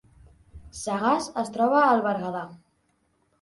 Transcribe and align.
Sagàs 0.77 1.27
es 1.41 1.51
troba 1.59 1.83
al 1.91 2.03
Berguedà 2.09 2.43